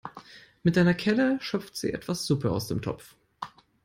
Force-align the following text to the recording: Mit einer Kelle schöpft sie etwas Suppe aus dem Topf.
Mit 0.63 0.79
einer 0.79 0.95
Kelle 0.95 1.37
schöpft 1.41 1.77
sie 1.77 1.93
etwas 1.93 2.25
Suppe 2.25 2.49
aus 2.51 2.65
dem 2.67 2.81
Topf. 2.81 3.15